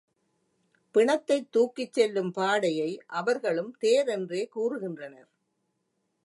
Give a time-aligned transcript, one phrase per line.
[0.95, 5.29] பிணத்தைத் தூக்கிச் செல்லும் பாடையை அவர்களும் தேர் என்றே கூறுகின்றனர்.